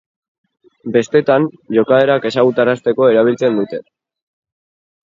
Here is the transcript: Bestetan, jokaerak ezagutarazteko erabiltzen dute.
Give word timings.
Bestetan, 0.95 1.45
jokaerak 1.79 2.27
ezagutarazteko 2.31 3.13
erabiltzen 3.13 3.63
dute. 3.63 3.85